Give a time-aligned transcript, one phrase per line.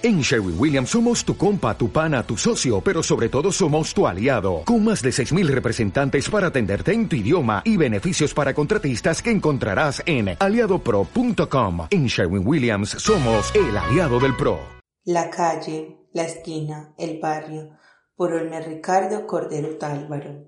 [0.00, 4.06] En Sherwin Williams somos tu compa, tu pana, tu socio, pero sobre todo somos tu
[4.06, 9.20] aliado, con más de 6.000 representantes para atenderte en tu idioma y beneficios para contratistas
[9.20, 11.88] que encontrarás en aliadopro.com.
[11.90, 14.60] En Sherwin Williams somos el aliado del PRO.
[15.02, 17.70] La calle, la esquina, el barrio,
[18.14, 20.44] por Olmer Ricardo Cordero Tálvaro.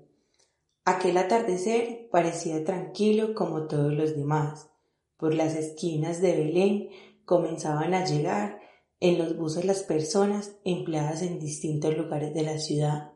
[0.85, 4.69] Aquel atardecer parecía tranquilo como todos los demás.
[5.17, 6.89] Por las esquinas de Belén
[7.25, 8.61] comenzaban a llegar
[9.01, 13.11] en los buses las personas empleadas en distintos lugares de la ciudad.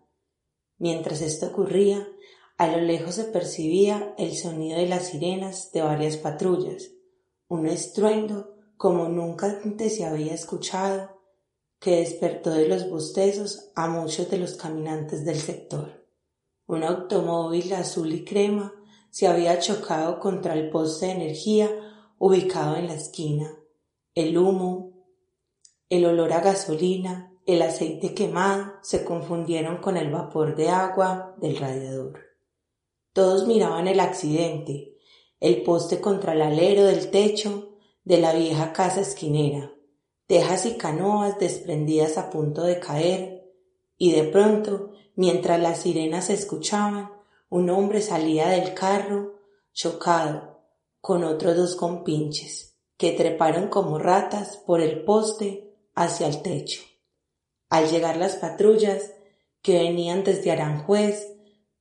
[0.78, 2.06] Mientras esto ocurría,
[2.58, 6.92] a lo lejos se percibía el sonido de las sirenas de varias patrullas,
[7.48, 11.22] un estruendo como nunca antes se había escuchado,
[11.80, 16.08] que despertó de los bostezos a muchos de los caminantes del sector.
[16.66, 18.74] Un automóvil azul y crema
[19.12, 21.70] se había chocado contra el poste de energía
[22.18, 23.56] ubicado en la esquina.
[24.16, 24.95] El humo,
[25.90, 31.58] el olor a gasolina, el aceite quemado se confundieron con el vapor de agua del
[31.58, 32.22] radiador.
[33.14, 34.98] Todos miraban el accidente,
[35.40, 39.74] el poste contra el alero del techo de la vieja casa esquinera,
[40.26, 43.54] tejas y canoas desprendidas a punto de caer,
[43.98, 47.12] y de pronto, mientras las sirenas se escuchaban,
[47.50, 49.36] un hombre salía del carro,
[49.72, 50.62] chocado,
[51.00, 56.82] con otros dos compinches, que treparon como ratas por el poste hacia el techo.
[57.70, 59.14] Al llegar las patrullas
[59.62, 61.28] que venían desde Aranjuez,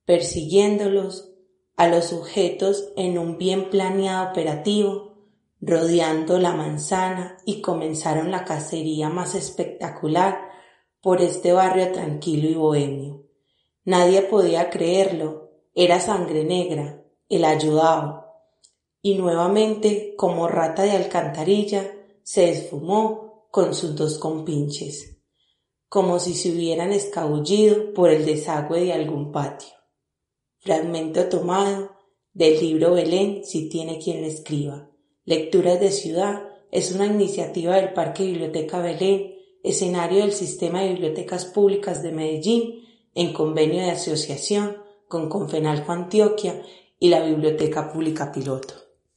[0.07, 1.33] persiguiéndolos
[1.77, 5.15] a los sujetos en un bien planeado operativo,
[5.61, 10.49] rodeando la manzana y comenzaron la cacería más espectacular
[11.01, 13.25] por este barrio tranquilo y bohemio.
[13.85, 18.25] Nadie podía creerlo, era sangre negra, el ayudado.
[19.03, 25.17] Y nuevamente, como rata de alcantarilla, se esfumó con sus dos compinches,
[25.89, 29.69] como si se hubieran escabullido por el desagüe de algún patio.
[30.59, 31.93] Fragmento tomado
[32.33, 34.91] del libro Belén si tiene quien le escriba.
[35.25, 41.45] Lecturas de Ciudad es una iniciativa del Parque Biblioteca Belén, escenario del Sistema de Bibliotecas
[41.45, 42.83] Públicas de Medellín,
[43.15, 46.61] en convenio de asociación con Confenalco Antioquia
[46.99, 48.84] y la Biblioteca Pública Piloto.